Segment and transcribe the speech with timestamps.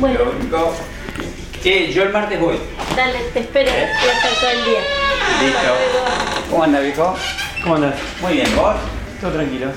[0.00, 0.18] Bueno.
[0.18, 0.74] Lo único.
[1.62, 2.56] Che, yo el martes voy.
[2.94, 4.80] Dale, te espero, voy a estar todo el día.
[5.42, 6.50] Listo.
[6.50, 7.14] ¿Cómo anda, viejo?
[7.62, 7.94] ¿Cómo andás?
[8.20, 8.76] Muy bien, ¿vos?
[9.20, 9.68] Todo tranquilo.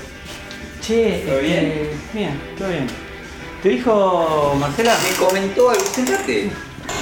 [0.82, 1.66] Che, ¿Todo bien?
[1.66, 2.88] este, bien, todo bien.
[3.64, 4.94] ¿Te dijo Marcela?
[5.04, 6.52] Me comentó algo, sentate.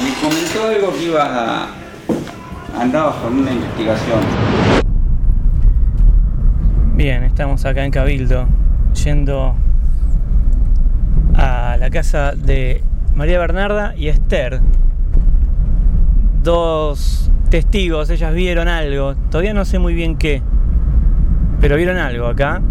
[0.03, 1.67] Me comentó algo que ibas a.
[2.79, 4.19] Andabas con una investigación.
[6.93, 8.47] Bien, estamos acá en Cabildo,
[9.03, 9.55] yendo
[11.35, 12.83] a la casa de
[13.17, 14.61] María Bernarda y Esther.
[16.43, 20.43] Dos testigos, ellas vieron algo, todavía no sé muy bien qué,
[21.59, 22.61] pero vieron algo acá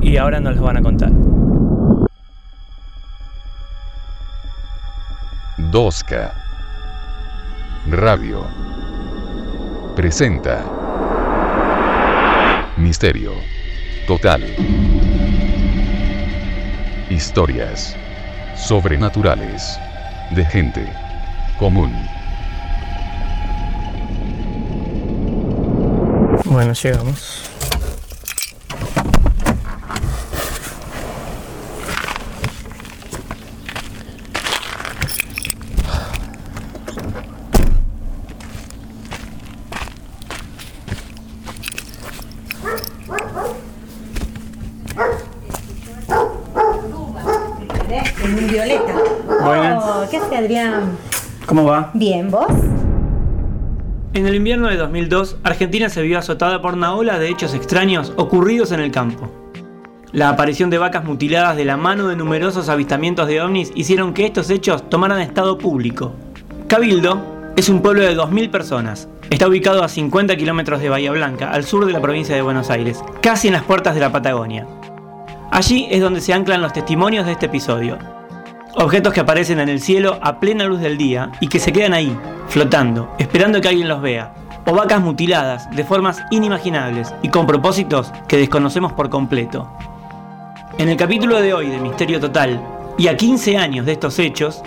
[0.00, 1.12] y ahora nos lo van a contar.
[5.70, 6.32] 2K
[7.92, 8.44] Radio
[9.94, 10.64] presenta
[12.76, 13.30] Misterio
[14.08, 14.42] Total
[17.08, 17.96] Historias
[18.56, 19.78] sobrenaturales
[20.30, 20.92] de gente
[21.58, 21.92] común.
[26.44, 27.50] Bueno, llegamos.
[48.22, 48.94] En un violeta.
[49.44, 49.84] Buenas.
[49.84, 50.98] Oh, ¿Qué hace Adrián?
[51.46, 51.90] ¿Cómo va?
[51.94, 52.52] Bien, ¿vos?
[54.12, 58.12] En el invierno de 2002, Argentina se vio azotada por una ola de hechos extraños
[58.16, 59.30] ocurridos en el campo.
[60.12, 64.26] La aparición de vacas mutiladas de la mano de numerosos avistamientos de ovnis hicieron que
[64.26, 66.12] estos hechos tomaran estado público.
[66.68, 69.08] Cabildo es un pueblo de 2.000 personas.
[69.30, 72.68] Está ubicado a 50 kilómetros de Bahía Blanca, al sur de la provincia de Buenos
[72.68, 74.66] Aires, casi en las puertas de la Patagonia.
[75.50, 78.13] Allí es donde se anclan los testimonios de este episodio.
[78.76, 81.94] Objetos que aparecen en el cielo a plena luz del día y que se quedan
[81.94, 82.16] ahí,
[82.48, 84.34] flotando, esperando que alguien los vea.
[84.66, 89.70] O vacas mutiladas de formas inimaginables y con propósitos que desconocemos por completo.
[90.76, 92.60] En el capítulo de hoy de Misterio Total,
[92.98, 94.62] y a 15 años de estos hechos,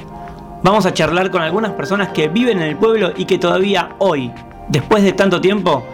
[0.64, 4.32] vamos a charlar con algunas personas que viven en el pueblo y que todavía hoy,
[4.70, 5.86] después de tanto tiempo,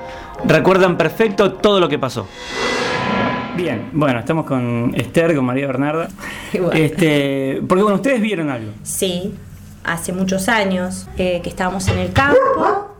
[0.45, 2.27] recuerdan perfecto todo lo que pasó.
[3.55, 6.09] Bien, bueno, estamos con Esther, con María Bernarda.
[6.73, 8.71] Este, porque bueno, ustedes vieron algo.
[8.83, 9.33] Sí,
[9.83, 12.95] hace muchos años eh, que estábamos en el campo,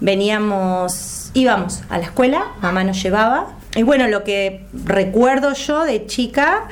[0.00, 3.54] veníamos, íbamos a la escuela, mamá nos llevaba.
[3.74, 6.64] Y bueno, lo que recuerdo yo de chica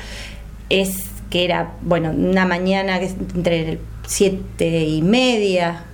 [0.68, 5.84] es que era, bueno, una mañana entre siete y media,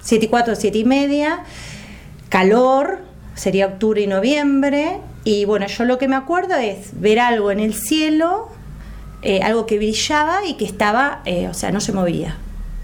[0.00, 1.44] siete y cuatro, siete y media,
[2.28, 2.98] calor,
[3.34, 5.00] sería octubre y noviembre.
[5.24, 8.48] Y bueno, yo lo que me acuerdo es ver algo en el cielo,
[9.22, 12.36] eh, algo que brillaba y que estaba, eh, o sea, no se movía.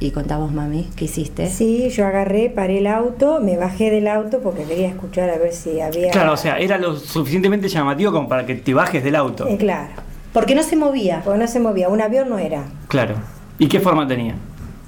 [0.03, 1.51] Y contamos, mami, ¿qué hiciste?
[1.51, 5.53] Sí, yo agarré, paré el auto, me bajé del auto porque quería escuchar a ver
[5.53, 6.11] si había...
[6.11, 9.47] Claro, o sea, era lo suficientemente llamativo como para que te bajes del auto.
[9.47, 9.91] Eh, claro,
[10.33, 11.21] Porque no se movía.
[11.23, 12.65] porque no se movía, un avión no era.
[12.89, 13.17] Claro.
[13.59, 14.37] ¿Y qué forma tenía?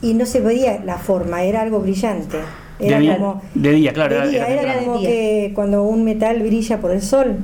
[0.00, 2.38] Y no se veía la forma, era algo brillante.
[2.82, 3.42] Era de, día, como...
[3.54, 4.20] de día, claro.
[4.20, 4.86] de día, era, temprano.
[4.86, 5.08] como de día.
[5.10, 7.36] que cuando un metal brilla por el sol,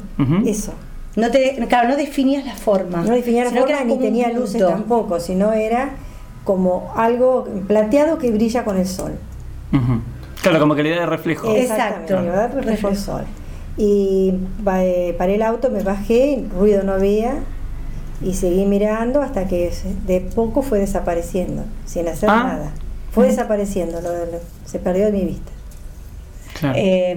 [0.47, 0.73] eso.
[1.17, 3.03] No te, claro, no definías la forma.
[3.03, 5.91] No definía la forma ni tenía luces tampoco, sino era
[6.45, 9.13] como algo plateado que brilla con el sol.
[9.73, 10.01] Ujú.
[10.43, 11.55] Claro, como que le da de reflejo.
[11.55, 12.19] Exacto.
[12.19, 13.25] el sol.
[13.77, 14.35] Y
[14.73, 17.35] eh, paré el auto, me bajé, ruido no había
[18.21, 19.73] y seguí mirando hasta que
[20.07, 22.43] de poco fue desapareciendo, sin hacer Ah.
[22.45, 22.71] nada.
[23.13, 25.51] Fue desapareciendo, lo- lo- se perdió de mi vista.
[26.61, 26.75] Claro.
[26.79, 27.11] Eh,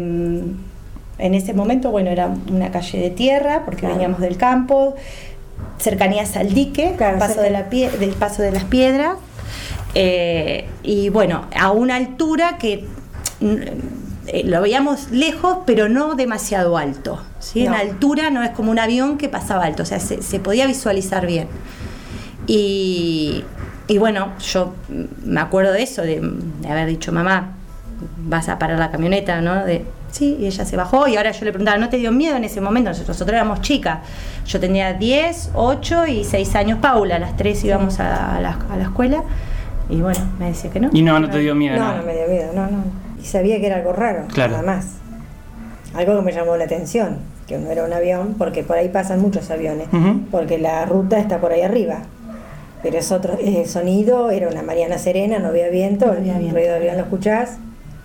[1.18, 3.96] en ese momento, bueno, era una calle de tierra, porque Claro.
[3.96, 4.96] veníamos del campo,
[5.78, 9.18] cercanías al dique, Claro, paso cerca- de la pie- del paso de las piedras,
[9.94, 12.86] eh, y bueno, a una altura que
[13.40, 13.56] mm,
[14.28, 17.22] eh, lo veíamos lejos, pero no demasiado alto.
[17.40, 17.66] ¿sí?
[17.66, 20.68] En altura no es como un avión que pasaba alto, o sea, se, se podía
[20.68, 21.48] visualizar bien.
[22.48, 23.44] Y,
[23.88, 24.74] y bueno, yo
[25.26, 26.20] me acuerdo de eso, de,
[26.62, 27.54] de haber dicho, mamá,
[28.18, 29.66] vas a parar la camioneta, ¿no?
[29.66, 32.36] De, sí, y ella se bajó y ahora yo le preguntaba, ¿no te dio miedo
[32.38, 32.90] en ese momento?
[32.90, 34.00] Nosotros, nosotros éramos chicas.
[34.46, 38.84] Yo tenía 10, 8 y 6 años Paula, las tres íbamos a, la, a la
[38.84, 39.24] escuela
[39.90, 40.90] y bueno, me decía que no.
[40.94, 41.76] y no, no te dio miedo.
[41.78, 41.98] No, nada.
[41.98, 42.84] no me dio miedo, no, no.
[43.22, 44.54] Y sabía que era algo raro, Claro.
[44.54, 44.88] nada más.
[45.94, 47.18] Algo que me llamó la atención,
[47.48, 49.88] que no era un avión, porque por ahí pasan muchos aviones,
[50.32, 52.04] porque la ruta está por ahí arriba.
[52.84, 56.40] Pero es otro, el sonido era una Mariana Serena, no había viento, No había el
[56.40, 56.56] viento.
[56.58, 57.58] ruido de avión lo escuchás,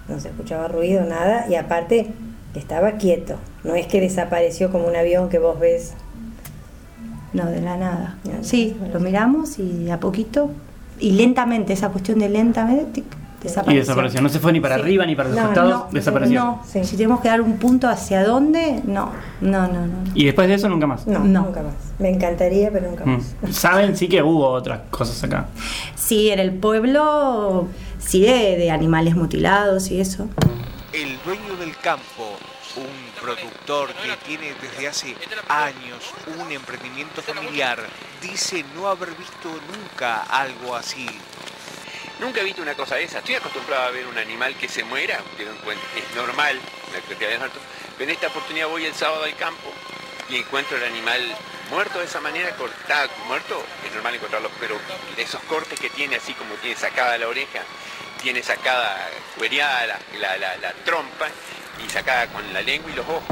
[0.08, 2.08] no se escuchaba ruido, nada, y aparte
[2.54, 3.36] estaba quieto.
[3.64, 5.94] No es que desapareció como un avión que vos ves.
[7.32, 8.18] No, de la nada.
[8.24, 8.88] No, Sí, no.
[8.94, 10.50] lo miramos y a poquito
[10.98, 13.04] y lentamente, esa cuestión de lentamente, tic,
[13.46, 13.74] desapareció.
[13.76, 14.20] Y desapareció.
[14.22, 14.80] No se fue ni para Sí.
[14.82, 16.40] arriba ni para los No, costados, No, desapareció.
[16.44, 16.84] No, Sí.
[16.84, 19.10] si tenemos que dar un punto hacia dónde, no,
[19.40, 19.86] no, no, no.
[19.86, 20.10] no.
[20.14, 21.06] Y después de eso nunca más.
[21.06, 21.42] No, No.
[21.44, 21.74] nunca más.
[21.98, 23.22] Me encantaría, pero nunca más.
[23.42, 23.46] Mm.
[23.52, 25.46] Saben sí que hubo otras cosas acá.
[25.94, 27.66] Sí, en el pueblo,
[27.98, 30.28] sí, de, de animales mutilados y eso.
[30.92, 32.36] El dueño del campo,
[32.76, 35.06] un productor que tiene desde hace
[35.48, 35.98] años
[36.40, 37.78] un emprendimiento familiar,
[38.22, 41.06] dice no haber visto nunca algo así.
[42.20, 43.18] Nunca he visto una cosa de esa.
[43.18, 46.58] Estoy acostumbrado a ver un animal que se muera, es normal.
[47.18, 47.50] Pero
[48.00, 49.70] en esta oportunidad voy el sábado al campo
[50.30, 51.20] y encuentro el animal
[51.70, 54.76] muerto de esa manera, cortado, muerto, es normal encontrarlo, pero
[55.16, 57.60] esos cortes que tiene, así como tiene sacada la oreja,
[58.22, 59.86] tiene sacada, cuereada
[60.18, 61.26] la- la trompa
[61.84, 63.22] y sacada con la lengua y los ojos.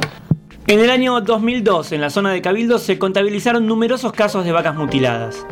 [0.67, 4.75] En el año 2002, en la zona de Cabildo, se contabilizaron numerosos casos de vacas
[4.75, 5.47] mutiladas.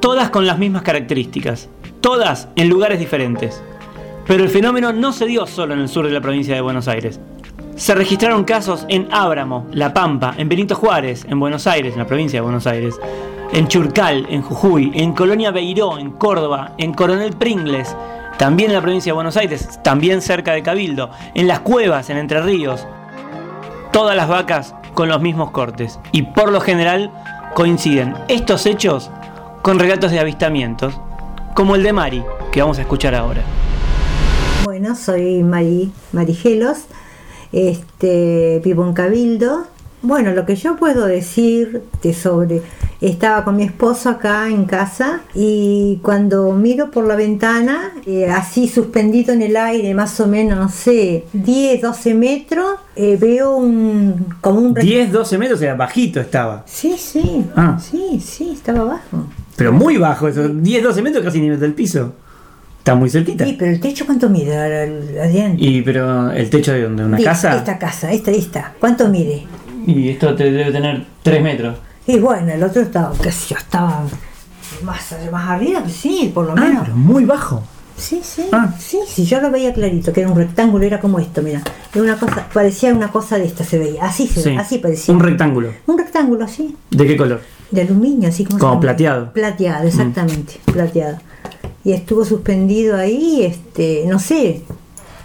[0.00, 1.68] Todas con las mismas características.
[2.06, 3.60] Todas en lugares diferentes.
[4.28, 6.86] Pero el fenómeno no se dio solo en el sur de la provincia de Buenos
[6.86, 7.18] Aires.
[7.74, 12.06] Se registraron casos en Ábramo, La Pampa, en Benito Juárez, en Buenos Aires, en la
[12.06, 12.94] provincia de Buenos Aires,
[13.52, 17.96] en Churcal, en Jujuy, en Colonia Beiró, en Córdoba, en Coronel Pringles,
[18.38, 22.18] también en la provincia de Buenos Aires, también cerca de Cabildo, en Las Cuevas, en
[22.18, 22.86] Entre Ríos,
[23.92, 27.10] todas las vacas con los mismos cortes y por lo general
[27.54, 29.10] coinciden estos hechos
[29.62, 31.00] con relatos de avistamientos,
[31.56, 32.22] como el de Mari,
[32.52, 33.40] que vamos a escuchar ahora.
[34.64, 36.80] Bueno, soy Mari, Marigelos,
[37.50, 39.64] este, vivo en Cabildo.
[40.02, 42.60] Bueno, lo que yo puedo decirte sobre,
[43.00, 48.68] estaba con mi esposo acá en casa y cuando miro por la ventana, eh, así
[48.68, 54.26] suspendido en el aire, más o menos, no sé, 10, 12 metros, eh, veo un,
[54.42, 54.74] como un...
[54.74, 56.62] 10, 12 metros, era bajito estaba.
[56.66, 57.78] Sí, sí, Ah.
[57.80, 59.24] sí, sí, estaba abajo.
[59.56, 62.12] Pero muy bajo eso, 10, 12 metros casi nivel del piso.
[62.78, 63.44] Está muy cerquita.
[63.44, 64.56] Sí, pero el techo, ¿cuánto mide,
[65.20, 65.56] Adrián?
[65.58, 67.56] Y pero el techo de donde, una casa.
[67.56, 68.74] Esta casa, esta, esta.
[68.78, 69.44] ¿Cuánto mide?
[69.86, 71.78] Y esto te debe tener 3 metros.
[72.06, 74.04] Y bueno, el otro estaba, qué sé yo, estaba
[74.82, 76.82] más, más arriba, sí, por lo Ah, menos.
[76.84, 77.64] pero muy bajo.
[77.96, 78.72] Sí, sí, Ah.
[78.78, 81.62] sí, sí, yo lo veía clarito, que era un rectángulo, era como esto, mira.
[81.94, 84.04] Era una cosa, parecía una cosa de esta, se veía.
[84.04, 84.56] Así se Sí.
[84.56, 85.14] así parecía.
[85.14, 85.70] Un rectángulo.
[85.86, 87.40] Un rectángulo, así, ¿De qué color?
[87.70, 88.58] De aluminio, así como.
[88.58, 88.80] Como llama?
[88.80, 89.26] plateado.
[89.26, 89.32] Mm.
[89.32, 91.18] Plateado, exactamente, plateado.
[91.84, 94.62] Y estuvo suspendido ahí, este, no sé,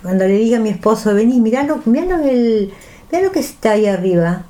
[0.03, 2.71] cuando le diga a mi esposo, vení, miralo, miralo, el,
[3.11, 4.43] mirá lo que está ahí arriba.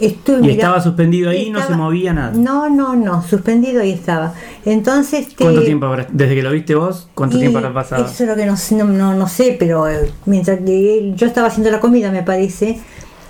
[0.00, 2.30] Estuve Y estaba suspendido ahí y no se estaba- movía nada.
[2.32, 4.32] No, no, no, suspendido ahí estaba.
[4.64, 5.88] Entonces, este, ¿Cuánto tiempo?
[6.12, 8.04] Desde que lo viste vos, ¿cuánto y tiempo habrá pasado?
[8.06, 11.16] Eso es lo que no, sé- no, no, no sé, pero eh, mientras que él-
[11.16, 12.78] yo estaba haciendo la comida, me parece,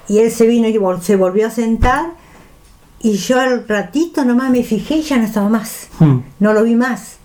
[0.08, 2.10] y él se vino y vol- se volvió a sentar,
[3.00, 5.88] y yo al ratito nomás me fijé y ya no estaba más.
[6.00, 6.18] Hmm.
[6.40, 7.16] No lo vi más.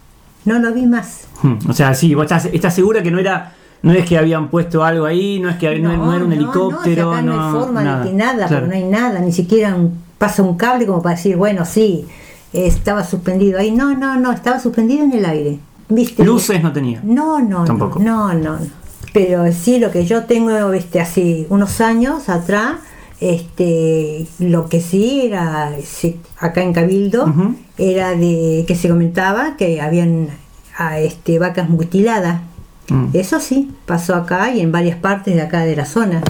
[0.45, 1.21] No lo vi más.
[1.41, 4.49] Hmm, O sea, sí, vos estás, estás segura que no era, no es que habían
[4.49, 7.45] puesto algo ahí, no es que no, no era un helicóptero, no, si acá no,
[7.47, 8.03] hay forma nada.
[8.03, 8.67] de que nada, Claro.
[8.67, 12.05] no hay nada, ni siquiera un- pasa un cable como para decir, bueno, sí,
[12.53, 13.71] estaba suspendido ahí.
[13.71, 15.59] No, no, no, estaba suspendido en el aire.
[15.89, 16.23] ¿Viste?
[16.23, 17.01] Luces no tenía.
[17.03, 17.99] No, no, Tampoco.
[17.99, 18.83] no, no, no.
[19.13, 22.75] Pero sí, lo que yo tengo este, hace unos años atrás,
[23.23, 27.33] este, lo que sí era, sí, acá en Cabildo,
[27.77, 30.29] era de que se comentaba que habían
[30.77, 32.41] ah, este, vacas mutiladas.
[32.89, 33.07] Mm.
[33.13, 36.21] Eso sí, pasó acá y en varias partes de acá de la zona.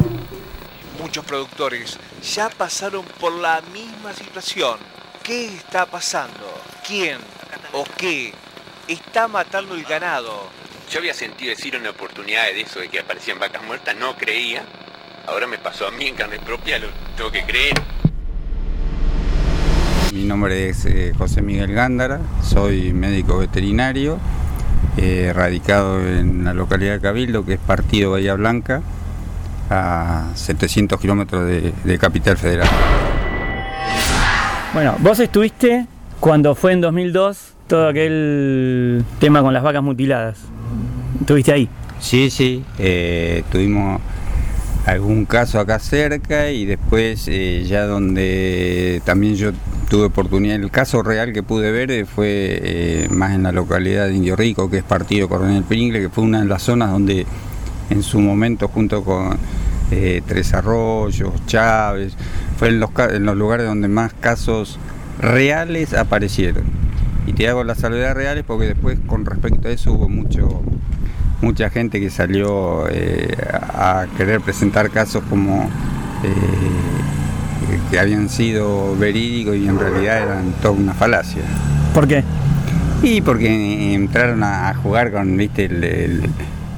[1.02, 1.98] Muchos productores
[2.36, 4.78] ya pasaron por la misma situación.
[5.24, 6.62] ¿Qué está pasando?
[6.88, 7.18] ¿Quién
[7.72, 8.34] o qué
[8.88, 10.48] está matando el ganado?
[10.92, 14.64] Yo había sentido decir una oportunidad de eso, de que aparecían vacas muertas, no creía.
[15.26, 17.74] Ahora me pasó a mí en carne propia, lo tengo que creer.
[20.14, 24.20] Mi nombre es eh, José Miguel Gándara, soy médico veterinario,
[24.98, 28.82] eh, radicado en la localidad de Cabildo, que es partido Bahía Blanca,
[29.70, 32.68] a 700 kilómetros de, de Capital Federal.
[34.74, 35.86] Bueno, vos estuviste
[36.20, 40.38] cuando fue en 2002 todo aquel tema con las vacas mutiladas.
[41.22, 41.70] Estuviste ahí.
[42.00, 44.02] Sí, sí, eh, tuvimos
[44.86, 49.52] algún caso acá cerca y después eh, ya donde también yo
[49.90, 54.08] tuve oportunidad, el caso real que pude ver eh, fue eh, más en la localidad
[54.08, 57.26] de Indio Rico, que es partido Coronel Pringle, que fue una de las zonas donde
[57.90, 59.38] en su momento junto con
[60.26, 62.16] Tres Arroyos, Chávez,
[62.58, 64.80] fue en los, en los lugares donde más casos
[65.20, 66.64] reales aparecieron.
[67.28, 70.64] Y te hago las salvedades reales porque después con respecto a eso hubo mucho
[71.44, 73.36] mucha gente que salió eh,
[73.74, 75.64] a querer presentar casos como
[76.24, 76.30] eh,
[77.92, 81.42] que habían sido verídicos y en realidad eran toda una falacia.
[81.94, 82.24] ¿Por qué?
[83.04, 86.30] Y porque entraron a, jugar con, viste, el, el-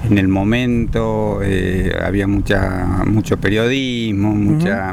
[0.09, 4.91] en el momento eh, había mucha mucho periodismo, mucha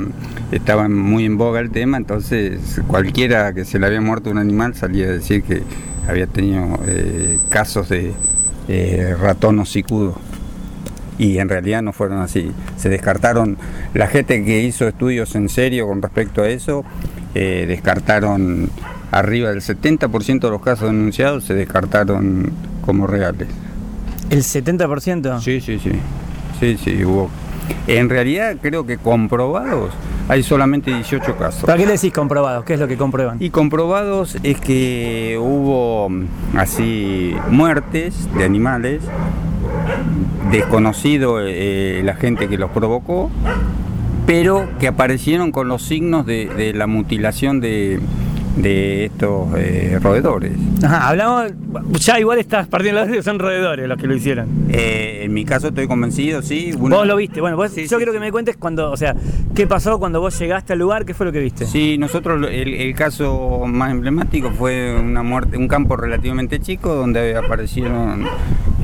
[0.53, 4.75] estaba muy en boga el tema, entonces cualquiera que se le había muerto un animal
[4.75, 5.63] salía a decir que
[6.09, 8.15] había tenido eh, casos de
[8.69, 10.15] eh, ratón hocicudo.
[11.19, 12.51] Y en realidad no fueron así.
[12.77, 13.57] Se descartaron,
[13.95, 16.85] la gente que hizo estudios en serio con respecto a eso,
[17.35, 18.71] eh, descartaron
[19.11, 22.51] arriba del 70% de los casos denunciados, se descartaron
[22.85, 23.49] como reales.
[24.31, 25.41] ¿El 70%?
[25.41, 25.93] Sí, sí, sí.
[26.59, 27.29] Sí, sí, hubo.
[27.87, 29.93] En realidad creo que comprobados
[30.33, 31.65] hay solamente 18 casos.
[31.65, 32.65] ¿Para qué le decís comprobados?
[32.65, 33.37] ¿Qué es lo que comprueban?
[33.39, 39.03] Y comprobados es que hubo mm, así muertes de animales,
[40.51, 43.31] desconocido eh, la gente que los provocó,
[44.27, 48.01] pero que aparecieron con los signos de, de la mutilación de,
[48.57, 50.53] de estos eh, roedores.
[50.83, 51.53] Ajá, hablamos.
[52.01, 54.47] Ya igual estás partiendo la que son roedores los que lo hicieron.
[54.69, 56.73] Eh, en mi caso estoy convencido, sí.
[56.79, 58.97] una- Vos lo viste, bueno, vos- Sí, yo sí, quiero que me cuentes cuando, o
[58.97, 59.15] sea,
[59.55, 61.65] qué pasó cuando vos llegaste al lugar, qué fue lo que viste.
[61.65, 67.35] Sí, nosotros el, el caso más emblemático fue una muerte, un campo relativamente chico donde
[67.37, 68.25] aparecieron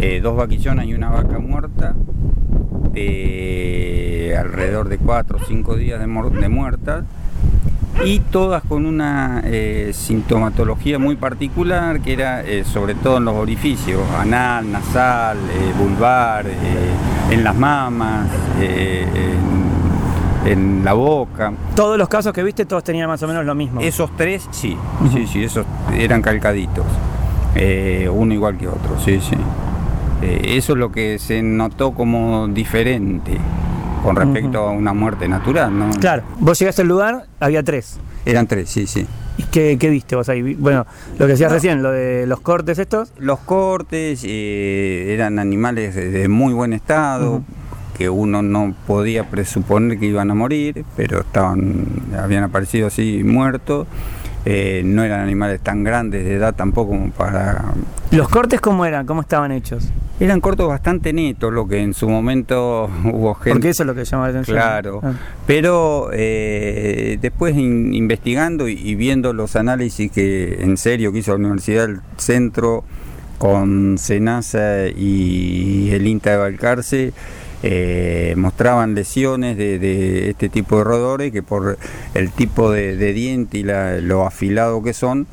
[0.00, 1.94] eh, dos vaquillonas y una vaca muerta
[2.92, 6.06] de alrededor de cuatro o cinco días de
[6.48, 7.04] muertas
[8.04, 13.34] y todas con una eh, sintomatología muy particular que era eh, sobre todo en los
[13.34, 16.46] orificios, anal, nasal, eh, vulvar,
[17.30, 18.28] en las mamas,
[18.60, 19.68] en-
[20.46, 21.52] en la boca.
[21.74, 23.80] Todos los casos que viste, todos tenían más o menos lo mismo.
[23.80, 24.76] Esos tres, sí,
[25.12, 26.86] sí, sí, esos eran calcaditos.
[28.12, 29.36] Uno igual que otro, sí, sí.
[30.22, 33.36] Eso es lo que se notó como diferente
[34.02, 35.90] con respecto a una muerte natural, ¿no?
[36.00, 37.98] Claro, vos llegaste al lugar, había tres.
[38.24, 39.06] Eran tres, sí, sí.
[39.38, 40.54] ¿Y qué, qué viste vos ahí?
[40.54, 40.86] Bueno,
[41.18, 43.12] lo que decías recién, lo de los cortes estos.
[43.18, 47.42] Los cortes eh, eran animales de, de muy buen estado,
[47.96, 51.86] que uno no podía presuponer que iban a morir, pero estaban,
[52.20, 53.86] habían aparecido así muertos.
[54.44, 57.74] Eh, no eran animales tan grandes de edad tampoco como para
[58.12, 59.04] ¿Los cortes cómo eran?
[59.04, 59.88] ¿Cómo estaban hechos?
[60.20, 63.50] Eran cortos bastante netos, lo que en su momento hubo gente.
[63.52, 64.56] Porque eso es lo que llama la atención.
[64.56, 65.12] Claro, Ah.
[65.46, 71.32] pero eh, después in- investigando y, y viendo los análisis que en serio que hizo
[71.32, 72.84] la Universidad del Centro
[73.38, 77.12] con Senasa y el INTA de Balcarce,
[77.62, 81.78] eh, mostraban lesiones de, de este tipo de roedores que por
[82.14, 85.26] el tipo de, de diente y la- lo afilado que son,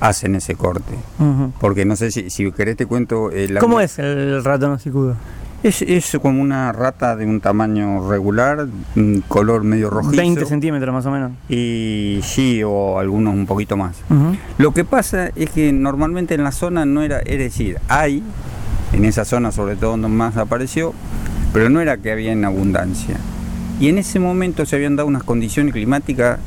[0.00, 0.94] hacen ese corte.
[1.60, 3.30] Porque no sé si, si querés te cuento...
[3.30, 5.16] eh, la- ¿Cómo es el ratón hocicudo?
[5.64, 10.16] es, es como una rata de un tamaño regular, un color medio rojizo.
[10.16, 11.30] 20 centímetros más o menos.
[11.48, 13.94] Y sí, o algunos un poquito más.
[14.58, 18.24] Lo que pasa es que normalmente en la zona no era, es decir, hay,
[18.92, 20.94] en esa zona sobre todo donde más apareció,
[21.52, 23.16] pero no era que había en abundancia.
[23.80, 26.38] Y en ese momento se habían dado unas condiciones climáticas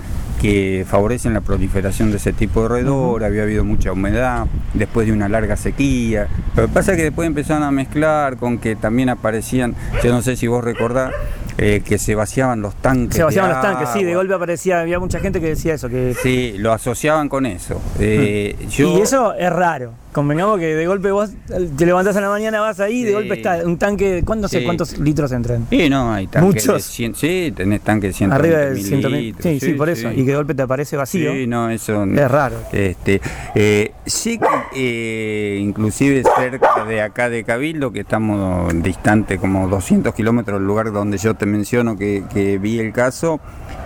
[0.42, 5.14] que favorecen la proliferación de ese tipo de roedor, había habido mucha humedad, después de
[5.14, 6.28] una larga sequía.
[6.56, 10.22] Lo que pasa es que después empezaron a mezclar con que también aparecían, yo no
[10.22, 11.14] sé si vos recordás,
[11.58, 13.16] eh, que se vaciaban los tanques.
[13.16, 16.16] Se vaciaban los tanques, sí, de golpe aparecía, había mucha gente que decía eso, que
[16.22, 17.82] Sí, lo asociaban con eso.
[18.00, 18.98] Eh, yo-.
[18.98, 19.94] Y eso es raro.
[20.16, 21.32] Convengamos que de golpe vos
[21.78, 23.14] te levantás a la mañana, vas ahí y de Sí.
[23.16, 24.64] golpe está un tanque, ¿cuándo sé Sí.
[24.64, 25.68] cuántos litros entran?
[25.70, 26.84] Sí, no, hay tanques de Muchos.
[26.86, 30.10] 100, sí, tenés tanques de 100 Arriba de 100 Sí, sí, por eso.
[30.14, 31.34] Y que de golpe te aparece vacío.
[31.34, 32.56] Sí, no, eso Es raro.
[32.72, 33.20] Este,
[33.56, 40.16] eh, sí, que, eh, inclusive cerca de acá de Cabildo, que estamos distante como 200
[40.16, 43.42] kilómetros del lugar donde yo te menciono que, que vi el caso,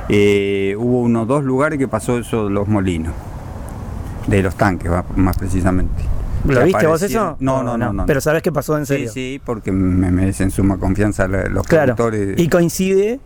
[0.09, 3.15] eh, hubo unos dos lugares que pasó eso de los molinos,
[4.27, 6.03] de los tanques más precisamente.
[6.46, 7.38] ¿Lo Que viste vos eso?
[7.39, 8.05] No, ¿O no, no, no.
[8.05, 9.12] Pero sabés qué pasó en Sí, serio.
[9.12, 11.96] sí, porque me merecen suma confianza los Claro.
[12.38, 13.19] Y coincide.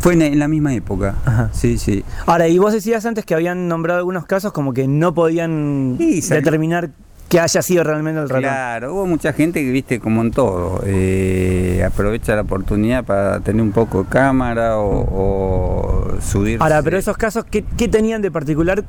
[0.00, 1.14] Fue en, la misma época.
[1.24, 1.50] Ajá.
[1.52, 2.04] Sí, sí.
[2.26, 6.20] Ahora, y vos decías antes que habían nombrado algunos casos como que no podían Sí,
[6.20, 6.90] determinar
[7.28, 8.42] que haya sido realmente el ratón.
[8.42, 13.60] Claro, hubo mucha gente que, viste, como en todo, eh, aprovecha la oportunidad para tener
[13.62, 16.58] un poco de cámara o, o subir.
[16.62, 18.84] Ahora, pero esos casos, ¿qué, qué tenían de particular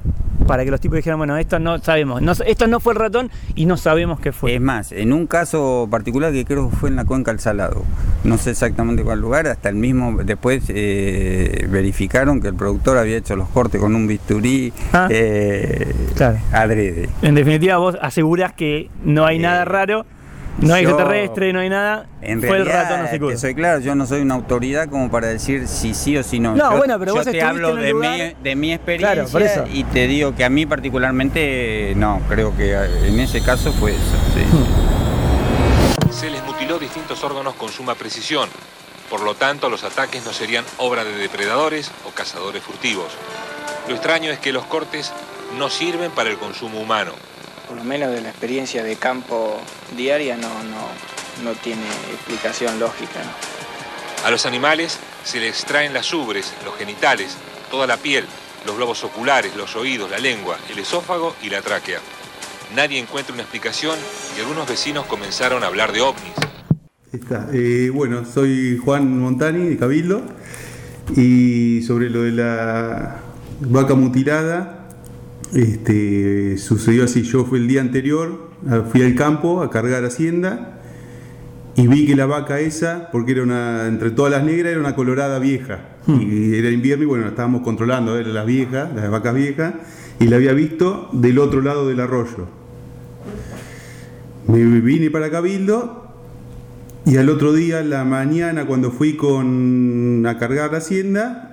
[0.49, 3.29] para que los tipos dijeran, bueno, esto no sabemos, no, esto no fue el ratón
[3.53, 4.55] y no sabemos qué fue?
[4.55, 7.83] Es más, en un caso particular que creo que fue en la cuenca del Salado,
[8.23, 13.17] no sé exactamente cuál lugar, hasta el mismo, después eh, verificaron que el productor había
[13.17, 15.07] hecho los cortes con un bisturí Ah.
[15.11, 16.39] eh, Claro.
[16.51, 17.09] adrede.
[17.21, 20.03] En definitiva, vos asegurás que no hay Eh, nada raro
[20.61, 22.05] No hay Yo- extraterrestre, no hay nada.
[22.21, 23.29] En Fue el realidad, ratón hocicudo.
[23.29, 26.39] te soy claro, yo no soy una autoridad como para decir si sí o si
[26.39, 26.55] no.
[26.55, 28.17] No, yo, bueno, pero yo vos te estuviste hablo en el de, lugar.
[28.17, 29.63] mi, de mi experiencia Claro, por eso.
[29.71, 33.99] y te digo que a mí particularmente no, creo que en ese caso fue eso.
[34.35, 34.41] sí,
[36.11, 36.13] sí.
[36.13, 38.49] Se les mutiló distintos órganos con suma precisión.
[39.09, 43.07] Por lo tanto, los ataques no serían obra de depredadores o cazadores furtivos.
[43.87, 45.11] Lo extraño es que los cortes
[45.57, 47.13] no sirven para el consumo humano.
[47.69, 49.61] Por lo menos de la experiencia de campo
[49.95, 53.21] diaria, no, no, no tiene explicación lógica.
[53.23, 54.27] ¿no?
[54.27, 57.37] A los animales se les extraen las ubres, los genitales,
[57.69, 58.25] toda la piel,
[58.65, 61.99] los globos oculares, los oídos, la lengua, el esófago y la tráquea.
[62.75, 63.97] Nadie encuentra una explicación
[64.35, 66.33] y algunos vecinos comenzaron a hablar de ovnis.
[67.13, 67.49] Está.
[67.53, 70.23] Eh, bueno, soy Juan Montani de Cabildo
[71.15, 73.19] y sobre lo de la
[73.61, 74.78] vaca mutilada,
[75.53, 78.49] este, sucedió así, yo fui el día anterior,
[78.91, 80.79] fui al campo a cargar hacienda
[81.75, 84.95] y vi que la vaca esa, porque era una, entre todas las negras, era una
[84.95, 85.79] colorada vieja.
[86.07, 89.75] Y era invierno y bueno, la estábamos controlando, eran las viejas, las vacas viejas,
[90.19, 92.47] y la había visto del otro lado del arroyo.
[94.47, 96.07] Me vine para Cabildo
[97.05, 101.48] y al otro día, la mañana, cuando fui con, a cargar la hacienda,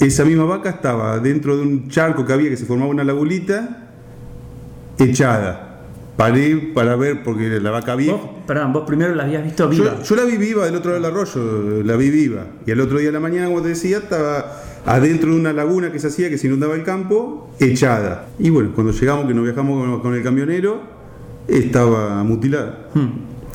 [0.00, 3.88] esa misma vaca estaba dentro de un charco que había que se formaba una lagulita,
[4.98, 5.66] echada.
[6.16, 7.94] Paré para ver, porque la vaca.
[7.94, 9.96] Vos, perdón, vos primero la habías visto viva.
[9.98, 12.44] Yo, yo la vi viva del otro lado del arroyo, la vi viva.
[12.66, 14.44] Y al otro día de la mañana, como te decía, estaba
[14.84, 18.26] adentro de una laguna que se hacía, que se inundaba el campo, echada.
[18.38, 20.82] Y bueno, cuando llegamos, que nos viajamos con, con el camionero,
[21.48, 22.88] estaba mutilada.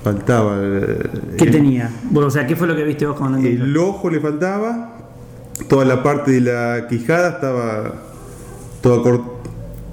[0.04, 0.58] Faltaba.
[0.60, 0.98] eh,
[1.38, 1.92] ¿Qué el- tenía?
[2.16, 3.38] O sea, ¿qué fue lo que viste vos cuando?
[3.48, 4.95] El ojo le faltaba,
[5.67, 7.93] toda la parte de la quijada estaba
[8.81, 9.36] toda cor-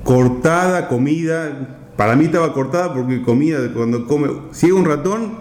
[0.04, 1.78] cortada, comida.
[1.96, 4.28] Para mí estaba cortada porque comía cuando come.
[4.52, 5.34] Si es un ratón,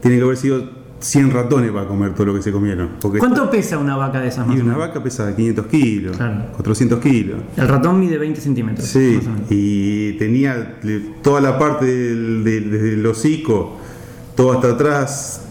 [0.00, 2.90] tiene que haber sido 100 ratones para comer todo lo que se comieron.
[3.00, 6.44] Porque ¿Cuánto pesa una vaca de esas más y una vaca pesa 500 kilos, Claro.
[6.52, 7.38] 400 kilos.
[7.56, 8.86] El ratón mide 20 centímetros.
[8.86, 10.78] Sí, y tenía
[11.22, 13.78] toda la parte del, del- hocico,
[14.36, 15.42] todo hasta atrás,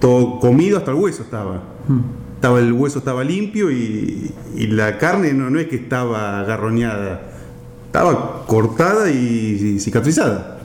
[0.00, 1.62] todo comido hasta el hueso estaba.
[1.88, 2.27] Mm.
[2.38, 7.20] Estaba el hueso estaba limpio y, y la carne no, no es que estaba agarroñada,
[7.86, 10.60] estaba cortada y, cicatrizada.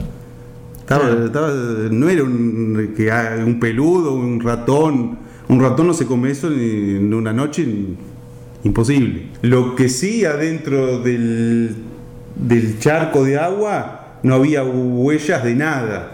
[0.78, 1.26] Estaba, Claro.
[1.26, 1.52] estaba-
[1.90, 3.10] no era un, que,
[3.44, 5.18] un peludo, un ratón.
[5.48, 7.96] Un ratón no se come eso ni en una noche, ni-
[8.62, 9.26] imposible.
[9.42, 11.74] Lo que sí adentro del,
[12.36, 16.12] del charco de agua no había huellas de nada.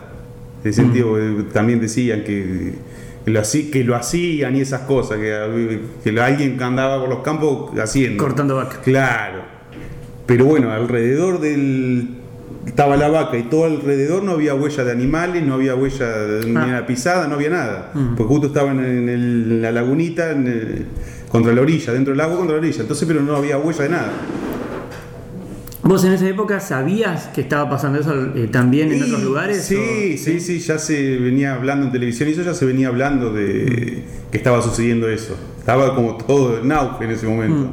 [0.63, 2.75] En el sentido, eh, también decían que,
[3.25, 7.71] que lo, que lo hacían y esas cosas, que, que alguien andaba por los campos
[7.79, 8.23] haciendo.
[8.23, 8.81] Cortando vaca.
[8.83, 9.43] Claro.
[10.27, 12.17] Pero bueno, alrededor del.
[12.67, 16.47] Estaba la vaca y todo alrededor no había huella de animales, no había huella de
[16.47, 16.65] ni Ah.
[16.67, 17.91] una pisada, no había nada.
[17.95, 18.17] Mm.
[18.17, 20.87] Porque justo estaban en, el- en la lagunita, en el-
[21.31, 22.83] contra la orilla, dentro del agua contra la orilla.
[22.83, 24.13] Entonces, pero no había huella de nada.
[25.91, 29.65] ¿Vos en esa época sabías que estaba pasando eso eh, también en Y- otros lugares?
[29.65, 33.33] Sí, sí, sí, ya se venía hablando en televisión y eso ya se venía hablando
[33.33, 35.37] de que estaba sucediendo eso.
[35.59, 37.73] Estaba como todo en auge en ese momento.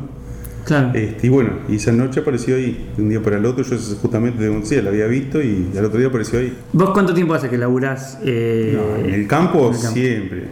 [0.65, 0.89] Claro.
[0.95, 3.63] Este, y bueno, y esa noche apareció ahí, de un día para el otro.
[3.63, 6.58] Yo justamente denuncié, la había visto y al otro día apareció ahí.
[6.73, 8.17] ¿Vos cuánto tiempo hace que laburás?
[8.23, 9.93] eh, No, en el campo en el campo?
[9.95, 10.43] siempre.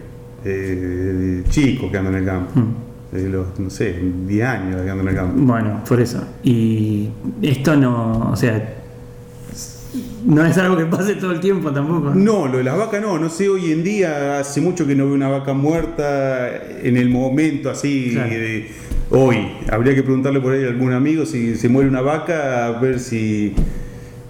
[0.45, 2.51] Eh, chico que anda en el campo.
[3.15, 3.95] De los, no sé,
[4.27, 5.33] 10 años que en el campo.
[5.37, 6.23] Bueno, por eso.
[6.43, 7.09] Y
[7.41, 8.73] esto no, o sea,
[10.25, 12.11] no es algo que pase todo el tiempo tampoco.
[12.13, 15.05] No, lo de las vacas no, no sé, hoy en día hace mucho que no
[15.05, 16.49] veo una vaca muerta
[16.83, 18.29] en el momento así Claro.
[18.29, 18.67] de
[19.11, 19.37] hoy.
[19.71, 22.99] Habría que preguntarle por ahí a algún amigo si se muere una vaca, a ver
[22.99, 23.53] si,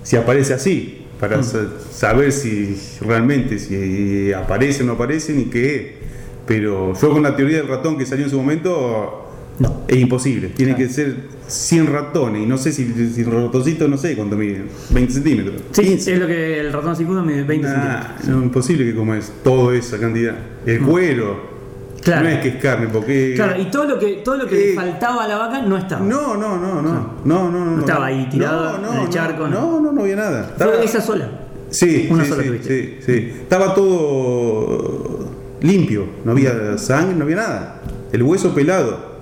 [0.04, 5.76] si aparece así, para sa- saber si realmente si aparece o no aparece ni qué
[5.76, 6.05] es.
[6.46, 9.30] Pero yo con la teoría del ratón que salió en su momento
[9.60, 9.82] No.
[9.88, 10.50] es imposible.
[10.50, 11.16] Tiene que ser
[11.48, 15.62] 100 ratones y no sé si, si ratoncito, no sé cuánto mide, 20 centímetros.
[15.72, 18.06] Sí, es lo que el ratón cicudo mide 20 centímetros.
[18.28, 20.36] Nah, no, imposible que comas toda esa cantidad.
[20.66, 21.56] El cuero.
[22.04, 22.22] Claro.
[22.24, 23.34] No es que es carne, porque.
[23.36, 25.76] Claro, y todo lo que, todo lo que le Eh, faltaba a la vaca no
[25.76, 26.06] estaba.
[26.06, 26.92] No, no, no, no.
[27.26, 27.72] No, no, no.
[27.72, 30.54] No, estaba ahí tirado no, en el no, charco, No, no, no, no había nada.
[30.56, 31.30] Fue Estaba- esa sola.
[31.72, 32.98] Sí, Una sí, sola sí, tuviste.
[33.00, 33.30] sí, sí.
[33.42, 35.25] Estaba todo
[35.66, 36.06] limpio.
[36.24, 37.82] No había sangre, no había nada.
[38.12, 39.16] El hueso pelado.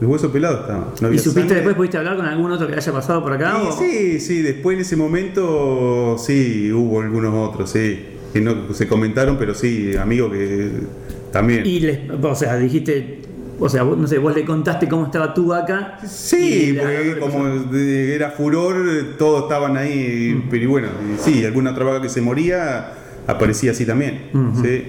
[0.00, 0.94] El hueso pelado estaba.
[1.00, 1.54] No ¿Y supiste sangre.
[1.56, 3.56] después, pudiste hablar con algún otro que haya pasado por acá?
[3.62, 8.00] o- Sí, sí, sí, después en ese momento sí, hubo algunos otros, sí,
[8.32, 10.70] que no se comentaron, pero sí, amigos que
[11.32, 11.66] también.
[11.66, 13.22] Y les, o sea, dijiste,
[13.58, 15.98] o sea, vos- no sé, vos le contaste cómo estaba tu vaca.
[16.06, 18.76] Sí, porque como era furor,
[19.18, 20.48] todos estaban ahí, Mm.
[20.48, 20.88] pero bueno,
[21.18, 22.92] sí, alguna otra vaca que se moría
[23.26, 24.20] aparecía así también.
[24.62, 24.84] Sí.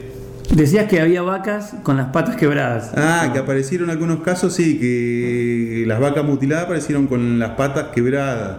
[0.53, 2.91] Decías que había vacas con las patas quebradas.
[2.95, 8.57] Ah, que aparecieron algunos casos, sí, que las vacas mutiladas aparecieron con las patas quebradas,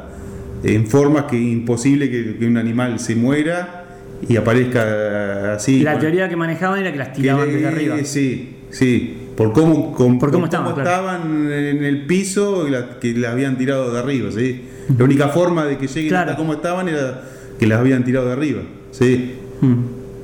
[0.62, 3.85] en formas que imposible que, que un animal se muera
[4.29, 5.81] y aparezca así.
[5.81, 7.96] la teoría que manejaban era que las que tiraban le- desde arriba.
[8.05, 9.16] Sí, sí.
[9.37, 10.90] Por cómo, con- Por cómo por estaban, claro.
[10.90, 12.66] estaban en el piso
[13.00, 14.62] que las habían tirado de arriba, ¿sí?
[14.96, 16.31] La única forma de que lleguen Claro.
[16.31, 17.22] hasta cómo estaban era
[17.59, 19.33] que las habían tirado de arriba, ¿sí?
[19.61, 19.74] Mm.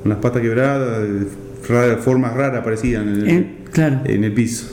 [0.03, 0.99] Con las patas quebradas,
[2.01, 3.99] formas raras aparecían en el, En- claro.
[4.05, 4.67] en el piso.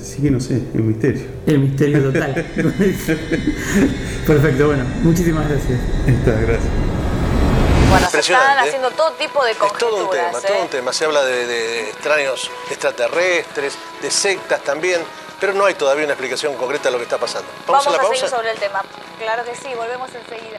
[0.00, 1.22] Así que no sé, es un misterio.
[1.46, 2.34] El misterio total.
[4.26, 5.78] Perfecto, bueno, muchísimas gracias.
[6.06, 6.70] Está, gracias.
[7.90, 8.68] Bueno, se están ¿eh?
[8.68, 10.26] haciendo todo tipo de Es todo un conjeturas.
[10.26, 10.42] tema, ¿eh?
[10.52, 10.92] todo un tema.
[10.92, 15.00] Se habla de, de extraños extraterrestres, de sectas también,
[15.40, 17.48] pero no hay todavía una explicación concreta de lo que está pasando.
[17.66, 18.14] Vamos a la a pausa.
[18.16, 18.82] seguir sobre el tema.
[19.18, 20.58] Claro que sí, volvemos enseguida.